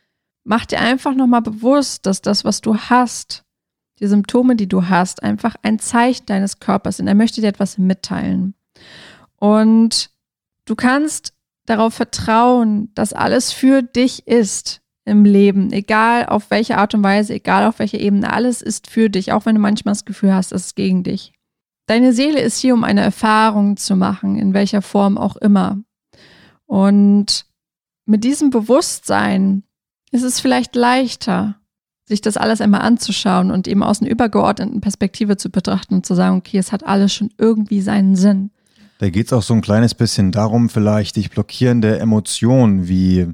mach 0.43 0.65
dir 0.65 0.79
einfach 0.79 1.13
nochmal 1.13 1.41
bewusst, 1.41 2.05
dass 2.05 2.21
das, 2.21 2.45
was 2.45 2.61
du 2.61 2.77
hast, 2.77 3.43
die 3.99 4.07
Symptome, 4.07 4.55
die 4.55 4.67
du 4.67 4.87
hast, 4.87 5.21
einfach 5.21 5.55
ein 5.61 5.77
Zeichen 5.79 6.25
deines 6.25 6.59
Körpers 6.59 6.97
sind. 6.97 7.07
Er 7.07 7.13
möchte 7.13 7.41
dir 7.41 7.47
etwas 7.47 7.77
mitteilen. 7.77 8.55
Und 9.35 10.09
du 10.65 10.75
kannst 10.75 11.33
darauf 11.71 11.93
vertrauen, 11.93 12.91
dass 12.93 13.13
alles 13.13 13.51
für 13.51 13.81
dich 13.81 14.27
ist 14.27 14.81
im 15.05 15.25
Leben, 15.25 15.71
egal 15.71 16.27
auf 16.27 16.51
welche 16.51 16.77
Art 16.77 16.93
und 16.93 17.03
Weise, 17.03 17.33
egal 17.33 17.65
auf 17.65 17.79
welcher 17.79 17.99
Ebene, 17.99 18.31
alles 18.31 18.61
ist 18.61 18.89
für 18.89 19.09
dich, 19.09 19.31
auch 19.31 19.45
wenn 19.45 19.55
du 19.55 19.61
manchmal 19.61 19.93
das 19.93 20.05
Gefühl 20.05 20.33
hast, 20.33 20.51
es 20.51 20.67
ist 20.67 20.75
gegen 20.75 21.03
dich. 21.03 21.33
Deine 21.87 22.13
Seele 22.13 22.39
ist 22.39 22.59
hier, 22.59 22.73
um 22.73 22.83
eine 22.83 23.01
Erfahrung 23.01 23.77
zu 23.77 23.95
machen, 23.95 24.37
in 24.37 24.53
welcher 24.53 24.81
Form 24.81 25.17
auch 25.17 25.35
immer. 25.37 25.79
Und 26.65 27.45
mit 28.05 28.23
diesem 28.23 28.49
Bewusstsein 28.49 29.63
ist 30.11 30.23
es 30.23 30.39
vielleicht 30.39 30.75
leichter, 30.75 31.55
sich 32.05 32.21
das 32.21 32.37
alles 32.37 32.61
einmal 32.61 32.81
anzuschauen 32.81 33.51
und 33.51 33.67
eben 33.67 33.83
aus 33.83 34.01
einer 34.01 34.11
übergeordneten 34.11 34.81
Perspektive 34.81 35.37
zu 35.37 35.49
betrachten 35.49 35.95
und 35.95 36.05
zu 36.05 36.13
sagen, 36.13 36.37
okay, 36.37 36.57
es 36.57 36.71
hat 36.71 36.85
alles 36.85 37.13
schon 37.13 37.31
irgendwie 37.37 37.81
seinen 37.81 38.15
Sinn. 38.15 38.51
Da 39.01 39.09
geht 39.09 39.25
es 39.25 39.33
auch 39.33 39.41
so 39.41 39.55
ein 39.55 39.61
kleines 39.61 39.95
bisschen 39.95 40.31
darum, 40.31 40.69
vielleicht 40.69 41.15
dich 41.15 41.31
blockierende 41.31 41.97
Emotionen 41.97 42.87
wie 42.87 43.29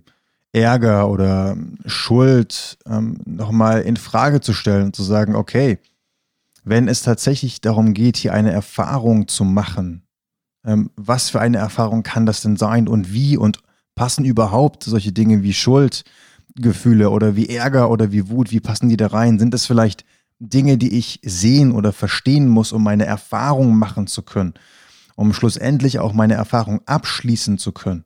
Ärger 0.54 1.10
oder 1.10 1.58
Schuld 1.86 2.78
ähm, 2.86 3.20
nochmal 3.26 3.82
in 3.82 3.98
Frage 3.98 4.40
zu 4.40 4.54
stellen 4.54 4.86
und 4.86 4.96
zu 4.96 5.04
sagen, 5.04 5.36
okay, 5.36 5.80
wenn 6.64 6.88
es 6.88 7.02
tatsächlich 7.02 7.60
darum 7.60 7.94
geht, 7.94 8.16
hier 8.16 8.32
eine 8.32 8.54
Erfahrung 8.54 9.28
zu 9.28 9.44
machen, 9.44 10.04
ähm, 10.66 10.90
was 10.96 11.32
für 11.32 11.42
eine 11.42 11.58
Erfahrung 11.58 12.02
kann 12.02 12.26
das 12.26 12.42
denn 12.42 12.56
sein 12.56 12.88
und 12.88 13.12
wie 13.12 13.36
und 13.36 13.60
passen 13.94 14.24
überhaupt 14.24 14.86
solche 14.86 15.12
Dinge 15.12 15.44
wie 15.44 15.54
Schuldgefühle 15.54 17.10
oder 17.10 17.36
wie 17.36 17.50
Ärger 17.50 17.92
oder 17.92 18.14
wie 18.14 18.30
Wut, 18.30 18.52
wie 18.52 18.62
passen 18.62 18.88
die 18.88 18.96
da 18.96 19.08
rein? 19.08 19.38
Sind 19.38 19.54
es 19.54 19.66
vielleicht 19.66 20.06
Dinge, 20.40 20.78
die 20.78 20.98
ich 20.98 21.20
sehen 21.26 21.74
oder 21.74 21.92
verstehen 21.92 22.48
muss, 22.48 22.72
um 22.72 22.84
meine 22.84 23.06
Erfahrung 23.06 23.76
machen 23.76 24.08
zu 24.08 24.22
können, 24.22 24.54
um 25.18 25.34
schlussendlich 25.34 26.00
auch 26.00 26.14
meine 26.14 26.36
Erfahrung 26.36 26.82
abschließen 26.86 27.58
zu 27.58 27.74
können? 27.74 28.06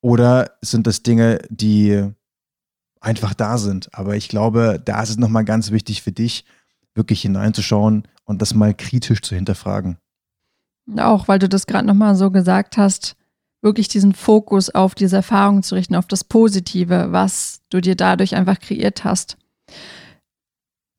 Oder 0.00 0.52
sind 0.62 0.86
es 0.86 1.02
Dinge, 1.02 1.40
die 1.50 2.10
einfach 3.00 3.34
da 3.34 3.58
sind? 3.58 3.92
Aber 3.92 4.16
ich 4.16 4.28
glaube, 4.28 4.80
da 4.82 5.02
ist 5.02 5.10
es 5.10 5.18
nochmal 5.18 5.44
ganz 5.44 5.72
wichtig 5.72 6.02
für 6.02 6.12
dich, 6.12 6.44
wirklich 6.94 7.22
hineinzuschauen 7.22 8.06
und 8.24 8.40
das 8.40 8.54
mal 8.54 8.72
kritisch 8.72 9.20
zu 9.20 9.34
hinterfragen. 9.34 9.98
Auch 10.96 11.26
weil 11.28 11.40
du 11.40 11.48
das 11.48 11.66
gerade 11.66 11.86
nochmal 11.86 12.14
so 12.14 12.30
gesagt 12.30 12.76
hast, 12.76 13.16
wirklich 13.60 13.88
diesen 13.88 14.14
Fokus 14.14 14.70
auf 14.70 14.94
diese 14.94 15.16
Erfahrung 15.16 15.62
zu 15.62 15.74
richten, 15.74 15.96
auf 15.96 16.06
das 16.06 16.22
Positive, 16.22 17.10
was 17.10 17.62
du 17.70 17.80
dir 17.80 17.96
dadurch 17.96 18.36
einfach 18.36 18.60
kreiert 18.60 19.02
hast. 19.02 19.38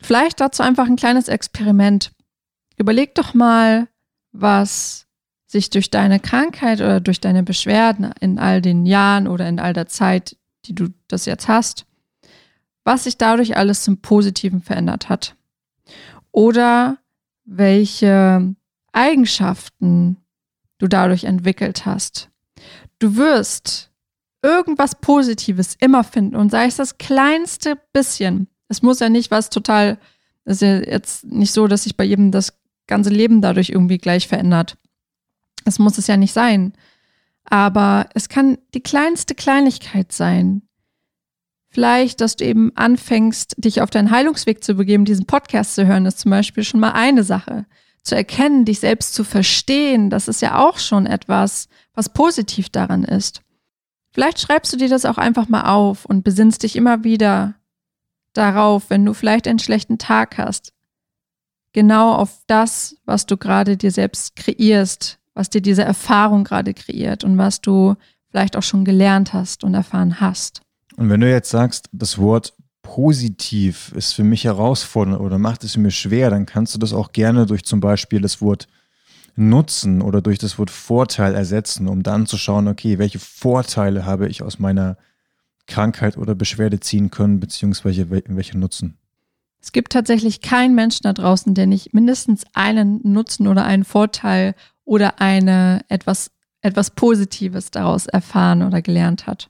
Vielleicht 0.02 0.42
dazu 0.42 0.64
einfach 0.64 0.88
ein 0.88 0.98
kleines 0.98 1.30
Experiment. 1.30 2.12
Überleg 2.76 3.16
doch 3.16 3.34
mal, 3.34 3.88
was 4.34 5.05
sich 5.48 5.70
durch 5.70 5.90
deine 5.90 6.20
Krankheit 6.20 6.82
oder 6.82 7.00
durch 7.00 7.20
deine 7.20 7.44
Beschwerden 7.44 8.12
in 8.20 8.40
all 8.40 8.62
den 8.62 8.86
Jahren 8.86 9.28
oder 9.28 9.48
in 9.48 9.60
all 9.60 9.74
der 9.74 9.88
Zeit, 9.88 10.38
die 10.66 10.74
du 10.74 10.90
das 11.08 11.26
jetzt 11.26 11.48
hast, 11.48 11.86
was 12.84 13.04
sich 13.04 13.18
dadurch 13.18 13.58
alles 13.58 13.84
zum 13.84 13.98
Positiven 13.98 14.62
verändert 14.62 15.10
hat. 15.10 15.36
Oder 16.32 16.98
welche 17.46 18.56
Eigenschaften 18.92 20.18
du 20.78 20.88
dadurch 20.88 21.24
entwickelt 21.26 21.86
hast. 21.86 22.30
Du 23.00 23.16
wirst 23.16 23.92
irgendwas 24.42 24.96
Positives 24.96 25.76
immer 25.80 26.04
finden 26.04 26.36
und 26.36 26.52
sei 26.52 26.66
es 26.66 26.76
das 26.76 26.98
kleinste 26.98 27.78
bisschen. 27.94 28.48
Es 28.68 28.82
muss 28.82 29.00
ja 29.00 29.10
nicht 29.10 29.32
was 29.32 29.50
total, 29.50 29.98
es 30.44 30.58
ist 30.58 30.62
ja 30.62 30.80
jetzt 30.80 31.26
nicht 31.26 31.52
so, 31.52 31.68
dass 31.68 31.84
sich 31.84 31.98
bei 31.98 32.04
jedem 32.04 32.32
das 32.32 32.54
ganze 32.88 33.10
Leben 33.10 33.42
dadurch 33.42 33.70
irgendwie 33.70 33.98
gleich 33.98 34.28
verändert. 34.28 34.78
Das 35.66 35.80
muss 35.80 35.98
es 35.98 36.08
ja 36.08 36.16
nicht 36.16 36.34
sein. 36.34 36.74
Aber 37.44 38.08
es 38.14 38.30
kann 38.30 38.58
die 38.74 38.82
kleinste 38.82 39.36
Kleinigkeit 39.36 40.12
sein. 40.12 40.62
Vielleicht, 41.70 42.22
dass 42.22 42.38
du 42.38 42.46
eben 42.46 42.72
anfängst, 42.76 43.56
dich 43.58 43.82
auf 43.82 43.90
deinen 43.90 44.10
Heilungsweg 44.10 44.64
zu 44.64 44.76
begeben, 44.76 45.04
diesen 45.04 45.26
Podcast 45.26 45.76
zu 45.76 45.86
hören, 45.86 46.06
ist 46.06 46.20
zum 46.20 46.32
Beispiel 46.32 46.64
schon 46.64 46.80
mal 46.80 46.94
eine 46.94 47.26
Sache 47.26 47.66
zu 48.06 48.16
erkennen, 48.16 48.66
dich 48.66 48.80
selbst 48.80 49.14
zu 49.14 49.24
verstehen, 49.24 50.10
das 50.10 50.28
ist 50.28 50.42
ja 50.42 50.60
auch 50.60 50.78
schon 50.78 51.08
etwas, 51.08 51.68
was 51.94 52.14
positiv 52.14 52.70
daran 52.70 53.04
ist. 53.04 53.42
Vielleicht 54.12 54.40
schreibst 54.40 54.72
du 54.72 54.78
dir 54.78 54.88
das 54.88 55.06
auch 55.06 55.18
einfach 55.18 55.50
mal 55.50 55.64
auf 55.64 56.06
und 56.06 56.24
besinnst 56.24 56.64
dich 56.64 56.76
immer 56.76 57.04
wieder 57.04 57.56
darauf, 58.34 58.90
wenn 58.90 59.04
du 59.04 59.14
vielleicht 59.14 59.48
einen 59.48 59.60
schlechten 59.60 59.98
Tag 59.98 60.38
hast, 60.38 60.72
genau 61.74 62.14
auf 62.14 62.44
das, 62.48 62.96
was 63.06 63.26
du 63.26 63.38
gerade 63.38 63.76
dir 63.76 63.92
selbst 63.92 64.36
kreierst, 64.36 65.20
was 65.36 65.52
dir 65.52 65.62
diese 65.62 65.84
Erfahrung 65.84 66.44
gerade 66.44 66.74
kreiert 66.74 67.24
und 67.24 67.38
was 67.38 67.62
du 67.62 67.96
vielleicht 68.32 68.58
auch 68.58 68.64
schon 68.64 68.84
gelernt 68.84 69.34
hast 69.34 69.64
und 69.64 69.76
erfahren 69.76 70.20
hast. 70.20 70.62
Und 70.98 71.10
wenn 71.10 71.22
du 71.22 71.30
jetzt 71.30 71.52
sagst, 71.52 71.90
das 71.92 72.18
Wort 72.18 72.54
positiv 72.82 73.92
ist 73.96 74.14
für 74.14 74.24
mich 74.24 74.46
herausfordernd 74.46 75.20
oder 75.20 75.38
macht 75.38 75.64
es 75.64 75.78
mir 75.78 75.92
schwer, 75.92 76.30
dann 76.30 76.46
kannst 76.46 76.74
du 76.74 76.80
das 76.80 76.94
auch 76.94 77.12
gerne 77.12 77.46
durch 77.46 77.64
zum 77.66 77.80
Beispiel 77.80 78.22
das 78.22 78.42
Wort 78.42 78.68
Nutzen 79.36 80.02
oder 80.02 80.22
durch 80.22 80.38
das 80.38 80.58
Wort 80.58 80.70
Vorteil 80.70 81.36
ersetzen, 81.36 81.88
um 81.88 82.04
dann 82.04 82.26
zu 82.26 82.38
schauen, 82.38 82.68
okay, 82.68 82.98
welche 83.00 83.20
Vorteile 83.20 84.06
habe 84.06 84.30
ich 84.30 84.42
aus 84.42 84.60
meiner 84.60 84.98
Krankheit 85.68 86.18
oder 86.18 86.36
Beschwerde 86.36 86.80
ziehen 86.80 87.12
können, 87.12 87.40
beziehungsweise 87.40 88.10
welche 88.10 88.58
Nutzen. 88.58 88.98
Es 89.62 89.72
gibt 89.72 89.92
tatsächlich 89.92 90.42
keinen 90.42 90.76
Menschen 90.76 91.04
da 91.04 91.14
draußen, 91.14 91.56
der 91.56 91.66
nicht 91.66 91.94
mindestens 91.94 92.44
einen 92.54 93.02
Nutzen 93.04 93.48
oder 93.48 93.66
einen 93.66 93.84
Vorteil 93.84 94.54
oder 94.86 95.20
eine 95.20 95.84
etwas, 95.90 96.32
etwas 96.62 96.92
Positives 96.92 97.72
daraus 97.72 98.06
erfahren 98.06 98.64
oder 98.64 98.82
gelernt 98.82 99.28
hat. 99.28 99.50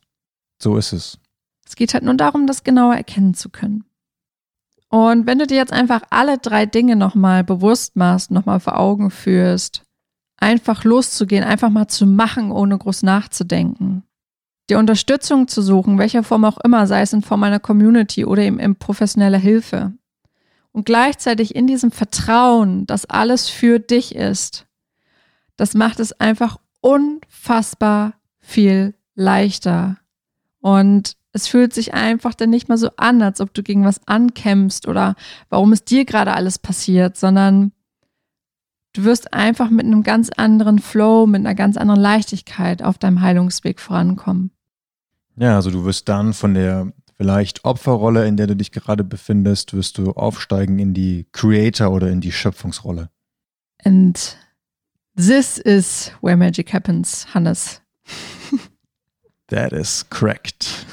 So 0.61 0.77
ist 0.77 0.93
es. 0.93 1.19
Es 1.67 1.75
geht 1.75 1.93
halt 1.93 2.03
nur 2.03 2.15
darum, 2.15 2.47
das 2.47 2.63
genauer 2.63 2.95
erkennen 2.95 3.33
zu 3.33 3.49
können. 3.49 3.83
Und 4.89 5.27
wenn 5.27 5.39
du 5.39 5.47
dir 5.47 5.57
jetzt 5.57 5.73
einfach 5.73 6.03
alle 6.09 6.37
drei 6.37 6.65
Dinge 6.65 6.95
nochmal 6.95 7.43
bewusst 7.43 7.95
machst, 7.95 8.31
nochmal 8.31 8.59
vor 8.59 8.79
Augen 8.79 9.11
führst, 9.11 9.83
einfach 10.37 10.83
loszugehen, 10.83 11.43
einfach 11.43 11.69
mal 11.69 11.87
zu 11.87 12.05
machen, 12.05 12.51
ohne 12.51 12.77
groß 12.77 13.03
nachzudenken, 13.03 14.03
dir 14.69 14.79
Unterstützung 14.79 15.47
zu 15.47 15.61
suchen, 15.61 15.97
welcher 15.97 16.23
Form 16.23 16.45
auch 16.45 16.57
immer, 16.59 16.87
sei 16.87 17.01
es 17.01 17.13
in 17.13 17.21
Form 17.21 17.43
einer 17.43 17.59
Community 17.59 18.25
oder 18.25 18.43
eben 18.43 18.59
in 18.59 18.75
professioneller 18.75 19.37
Hilfe. 19.37 19.93
Und 20.71 20.85
gleichzeitig 20.85 21.55
in 21.55 21.67
diesem 21.67 21.91
Vertrauen, 21.91 22.85
dass 22.85 23.05
alles 23.05 23.47
für 23.49 23.79
dich 23.79 24.15
ist, 24.15 24.65
das 25.57 25.73
macht 25.73 25.99
es 25.99 26.19
einfach 26.19 26.57
unfassbar 26.81 28.13
viel 28.39 28.93
leichter. 29.15 29.97
Und 30.59 31.15
es 31.31 31.47
fühlt 31.47 31.73
sich 31.73 31.93
einfach 31.93 32.33
dann 32.33 32.49
nicht 32.49 32.69
mehr 32.69 32.77
so 32.77 32.89
an, 32.97 33.21
als 33.21 33.41
ob 33.41 33.53
du 33.53 33.63
gegen 33.63 33.83
was 33.83 34.07
ankämpfst 34.07 34.87
oder 34.87 35.15
warum 35.49 35.73
es 35.73 35.83
dir 35.83 36.05
gerade 36.05 36.33
alles 36.33 36.59
passiert, 36.59 37.17
sondern 37.17 37.71
du 38.93 39.03
wirst 39.03 39.33
einfach 39.33 39.69
mit 39.69 39.85
einem 39.85 40.03
ganz 40.03 40.29
anderen 40.29 40.79
Flow, 40.79 41.27
mit 41.27 41.41
einer 41.41 41.55
ganz 41.55 41.77
anderen 41.77 41.99
Leichtigkeit 41.99 42.81
auf 42.81 42.97
deinem 42.97 43.21
Heilungsweg 43.21 43.79
vorankommen. 43.79 44.51
Ja, 45.35 45.55
also 45.55 45.71
du 45.71 45.83
wirst 45.83 46.07
dann 46.07 46.33
von 46.33 46.53
der 46.53 46.93
vielleicht 47.17 47.65
Opferrolle, 47.65 48.27
in 48.27 48.37
der 48.37 48.47
du 48.47 48.55
dich 48.55 48.71
gerade 48.71 49.03
befindest, 49.03 49.73
wirst 49.73 49.97
du 49.97 50.11
aufsteigen 50.11 50.79
in 50.79 50.93
die 50.93 51.27
Creator 51.31 51.91
oder 51.91 52.09
in 52.09 52.21
die 52.21 52.31
Schöpfungsrolle. 52.31 53.09
And 53.83 54.37
this 55.15 55.57
is 55.57 56.11
where 56.21 56.37
magic 56.37 56.69
happens, 56.69 57.25
Hannes. 57.33 57.81
That 59.47 59.73
is 59.73 60.03
correct 60.09 60.85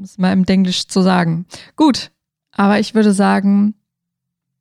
um 0.00 0.04
es 0.04 0.16
mal 0.16 0.32
im 0.32 0.44
Englisch 0.44 0.88
zu 0.88 1.02
sagen. 1.02 1.44
Gut, 1.76 2.10
aber 2.52 2.80
ich 2.80 2.94
würde 2.94 3.12
sagen, 3.12 3.74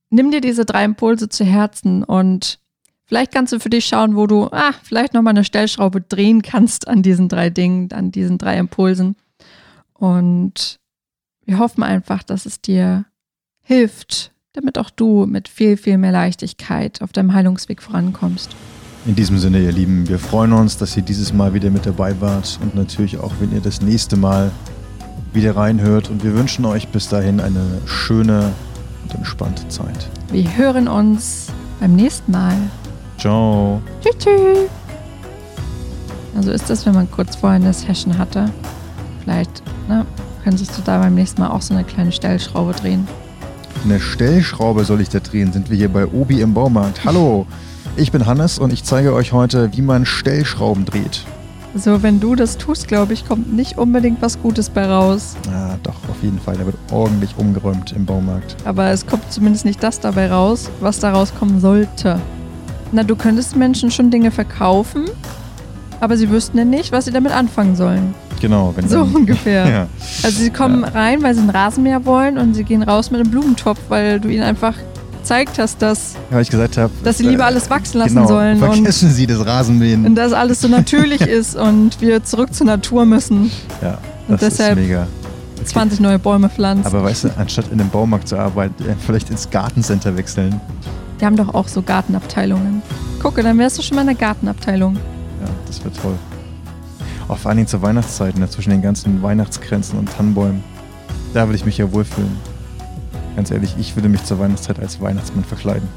nimm 0.09 0.31
dir 0.31 0.41
diese 0.41 0.65
drei 0.65 0.83
Impulse 0.83 1.29
zu 1.29 1.45
Herzen 1.45 2.03
und 2.03 2.59
vielleicht 3.05 3.31
kannst 3.31 3.53
du 3.53 3.59
für 3.59 3.69
dich 3.69 3.85
schauen, 3.85 4.17
wo 4.17 4.27
du 4.27 4.49
ah, 4.51 4.73
vielleicht 4.83 5.13
nochmal 5.13 5.31
eine 5.31 5.45
Stellschraube 5.45 6.01
drehen 6.01 6.41
kannst 6.41 6.89
an 6.89 7.01
diesen 7.03 7.29
drei 7.29 7.49
Dingen, 7.49 7.89
an 7.93 8.11
diesen 8.11 8.37
drei 8.37 8.57
Impulsen. 8.57 9.15
Und 9.93 10.77
Wir 11.45 11.57
hoffen 11.57 11.83
einfach, 11.83 12.21
dass 12.21 12.45
es 12.45 12.61
dir 12.61 13.05
hilft, 13.63 14.31
damit 14.53 14.77
auch 14.77 14.89
du 14.89 15.25
mit 15.25 15.47
viel, 15.47 15.77
viel 15.77 15.97
mehr 15.97 16.11
Leichtigkeit 16.11 17.01
auf 17.01 17.11
deinem 17.11 17.33
Heilungsweg 17.33 17.81
vorankommst. 17.81 18.55
In 19.05 19.15
diesem 19.15 19.39
Sinne, 19.39 19.59
ihr 19.59 19.71
Lieben, 19.71 20.09
wir 20.09 20.19
freuen 20.19 20.51
uns, 20.51 20.77
dass 20.77 20.97
ihr 20.97 21.03
dieses 21.03 21.31
Mal 21.31 21.53
wieder 21.53 21.69
mit 21.69 21.85
dabei 21.85 22.19
wart 22.19 22.59
und 22.61 22.75
natürlich 22.75 23.17
auch, 23.17 23.31
wenn 23.39 23.53
ihr 23.53 23.61
das 23.61 23.81
nächste 23.81 24.17
Mal 24.17 24.51
wieder 25.31 25.55
reinhört. 25.55 26.09
Und 26.09 26.23
wir 26.23 26.33
wünschen 26.35 26.65
euch 26.65 26.89
bis 26.89 27.07
dahin 27.07 27.39
eine 27.39 27.63
schöne 27.85 28.51
und 29.03 29.15
entspannte 29.15 29.65
Zeit. 29.69 30.09
Wir 30.31 30.45
hören 30.57 30.89
uns 30.89 31.47
beim 31.79 31.95
nächsten 31.95 32.31
Mal. 32.33 32.55
Ciao. 33.17 33.81
Tschüss, 34.01 34.17
tschüss. 34.17 34.69
Also 36.35 36.51
ist 36.51 36.69
das, 36.69 36.85
wenn 36.85 36.93
man 36.93 37.09
kurz 37.09 37.37
vorher 37.37 37.55
eine 37.55 37.73
Session 37.73 38.17
hatte. 38.17 38.51
Vielleicht 39.23 39.63
ne, 39.87 40.05
könntest 40.43 40.77
du 40.77 40.81
da 40.83 40.99
beim 40.99 41.15
nächsten 41.15 41.41
Mal 41.41 41.51
auch 41.51 41.61
so 41.61 41.73
eine 41.73 41.85
kleine 41.85 42.11
Stellschraube 42.11 42.73
drehen. 42.73 43.07
Eine 43.85 44.01
Stellschraube 44.01 44.83
soll 44.83 44.99
ich 44.99 45.07
da 45.07 45.21
drehen. 45.21 45.53
Sind 45.53 45.69
wir 45.69 45.77
hier 45.77 45.89
bei 45.89 46.05
Obi 46.05 46.41
im 46.41 46.53
Baumarkt. 46.53 47.05
Hallo, 47.05 47.47
ich 47.95 48.11
bin 48.11 48.25
Hannes 48.25 48.59
und 48.59 48.71
ich 48.73 48.83
zeige 48.83 49.13
euch 49.13 49.33
heute, 49.33 49.69
wie 49.75 49.81
man 49.81 50.05
Stellschrauben 50.05 50.85
dreht. 50.85 51.25
So, 51.75 52.01
wenn 52.01 52.19
du 52.19 52.35
das 52.35 52.57
tust, 52.57 52.87
glaube 52.87 53.13
ich, 53.13 53.27
kommt 53.27 53.53
nicht 53.53 53.77
unbedingt 53.77 54.21
was 54.21 54.41
Gutes 54.41 54.69
bei 54.69 54.87
raus. 54.87 55.35
Ah, 55.53 55.75
doch, 55.83 55.93
auf 56.09 56.23
jeden 56.23 56.39
Fall. 56.39 56.55
Da 56.57 56.65
wird 56.65 56.75
ordentlich 56.91 57.35
umgeräumt 57.37 57.91
im 57.91 58.05
Baumarkt. 58.05 58.55
Aber 58.65 58.89
es 58.89 59.05
kommt 59.05 59.31
zumindest 59.31 59.65
nicht 59.65 59.83
das 59.83 59.99
dabei 59.99 60.31
raus, 60.31 60.71
was 60.79 60.99
da 60.99 61.11
rauskommen 61.11 61.59
sollte. 61.59 62.19
Na, 62.91 63.03
du 63.03 63.15
könntest 63.15 63.55
Menschen 63.55 63.91
schon 63.91 64.09
Dinge 64.09 64.31
verkaufen, 64.31 65.05
aber 65.99 66.17
sie 66.17 66.31
wüssten 66.31 66.57
ja 66.57 66.65
nicht, 66.65 66.91
was 66.91 67.05
sie 67.05 67.11
damit 67.11 67.31
anfangen 67.31 67.75
sollen. 67.75 68.15
Genau, 68.41 68.73
wenn 68.75 68.87
So 68.87 69.03
dann, 69.03 69.15
ungefähr. 69.15 69.69
ja. 69.69 69.87
Also 70.23 70.39
sie 70.41 70.49
kommen 70.49 70.83
rein, 70.83 71.21
weil 71.21 71.35
sie 71.35 71.41
einen 71.41 71.51
Rasenmäher 71.51 72.03
wollen 72.05 72.39
und 72.39 72.55
sie 72.55 72.63
gehen 72.63 72.81
raus 72.81 73.11
mit 73.11 73.19
einem 73.19 73.29
Blumentopf, 73.29 73.79
weil 73.89 74.19
du 74.19 74.29
ihnen 74.29 74.43
einfach 74.43 74.73
gezeigt 75.29 75.59
hast, 75.59 75.79
dass, 75.83 76.15
Weil 76.31 76.41
ich 76.41 76.49
gesagt 76.49 76.75
habe, 76.77 76.91
dass 77.03 77.19
sie 77.19 77.23
lieber 77.27 77.45
alles 77.45 77.69
wachsen 77.69 77.99
lassen 77.99 78.15
genau, 78.15 78.27
sollen 78.27 78.61
und, 78.63 78.73
Vergessen 78.73 79.11
Sie 79.11 79.27
das 79.27 79.45
Rasenmähen. 79.45 80.03
und 80.07 80.15
dass 80.15 80.33
alles 80.33 80.59
so 80.61 80.67
natürlich 80.67 81.21
ist 81.37 81.55
und 81.55 82.01
wir 82.01 82.23
zurück 82.23 82.51
zur 82.51 82.65
Natur 82.65 83.05
müssen. 83.05 83.51
ja, 83.79 83.99
und 84.27 84.41
das 84.41 84.55
deshalb- 84.57 84.79
ist 84.79 84.85
mega. 84.87 85.07
20 85.65 85.99
neue 85.99 86.17
Bäume 86.17 86.49
pflanzen. 86.49 86.87
Aber 86.87 87.03
weißt 87.03 87.25
du, 87.25 87.29
anstatt 87.37 87.65
in 87.71 87.79
einem 87.79 87.91
Baumarkt 87.91 88.27
zu 88.27 88.37
arbeiten, 88.37 88.81
äh, 88.89 88.95
vielleicht 89.05 89.29
ins 89.29 89.47
Gartencenter 89.51 90.17
wechseln. 90.17 90.59
Die 91.21 91.25
haben 91.25 91.35
doch 91.35 91.53
auch 91.53 91.67
so 91.67 91.83
Gartenabteilungen. 91.83 92.81
Gucke, 93.21 93.43
dann 93.43 93.57
wärst 93.59 93.77
du 93.77 93.83
schon 93.83 93.95
mal 93.95 94.01
in 94.01 94.07
der 94.07 94.15
Gartenabteilung. 94.15 94.95
Ja, 94.95 95.49
das 95.67 95.83
wird 95.83 95.95
toll. 96.01 96.15
Auch 97.27 97.37
vor 97.37 97.49
allen 97.49 97.57
Dingen 97.57 97.67
zur 97.67 97.83
Weihnachtszeit, 97.83 98.35
ne, 98.39 98.49
zwischen 98.49 98.71
den 98.71 98.81
ganzen 98.81 99.21
Weihnachtskränzen 99.21 99.99
und 99.99 100.09
Tannenbäumen. 100.11 100.63
Da 101.35 101.45
würde 101.45 101.57
ich 101.57 101.65
mich 101.65 101.77
ja 101.77 101.91
wohlfühlen. 101.91 102.35
Ganz 103.35 103.51
ehrlich, 103.51 103.75
ich 103.79 103.95
würde 103.95 104.09
mich 104.09 104.23
zur 104.23 104.39
Weihnachtszeit 104.39 104.79
als 104.79 104.99
Weihnachtsmann 104.99 105.43
verkleiden. 105.43 105.87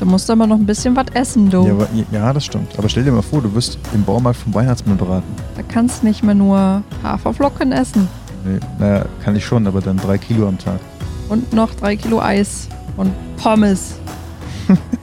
Du 0.00 0.06
musst 0.06 0.28
aber 0.28 0.46
noch 0.46 0.56
ein 0.56 0.66
bisschen 0.66 0.96
was 0.96 1.06
essen, 1.14 1.50
du. 1.50 1.66
Ja, 1.66 1.72
aber, 1.72 1.88
ja, 2.10 2.32
das 2.32 2.44
stimmt. 2.44 2.76
Aber 2.78 2.88
stell 2.88 3.04
dir 3.04 3.12
mal 3.12 3.22
vor, 3.22 3.42
du 3.42 3.54
wirst 3.54 3.78
im 3.94 4.04
Baumarkt 4.04 4.38
vom 4.38 4.52
Weihnachtsmann 4.52 4.96
beraten. 4.96 5.34
Da 5.56 5.62
kannst 5.62 6.02
du 6.02 6.06
nicht 6.06 6.22
mehr 6.22 6.34
nur 6.34 6.82
Haferflocken 7.02 7.72
essen. 7.72 8.08
Nee, 8.44 8.58
naja, 8.78 9.06
kann 9.22 9.36
ich 9.36 9.44
schon, 9.44 9.66
aber 9.66 9.80
dann 9.80 9.96
drei 9.96 10.18
Kilo 10.18 10.48
am 10.48 10.58
Tag. 10.58 10.80
Und 11.28 11.52
noch 11.52 11.72
drei 11.74 11.96
Kilo 11.96 12.20
Eis 12.20 12.68
und 12.96 13.12
Pommes. 13.36 13.94